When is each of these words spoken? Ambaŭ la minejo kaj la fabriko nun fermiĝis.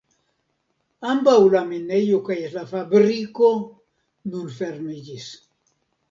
Ambaŭ 1.09 1.33
la 1.55 1.59
minejo 1.73 2.21
kaj 2.29 2.37
la 2.53 2.63
fabriko 2.71 3.49
nun 4.31 4.47
fermiĝis. 4.55 5.29